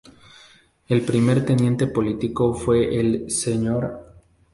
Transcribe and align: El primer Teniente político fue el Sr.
El 0.87 1.01
primer 1.03 1.45
Teniente 1.45 1.85
político 1.85 2.55
fue 2.55 2.99
el 2.99 3.29
Sr. 3.29 4.03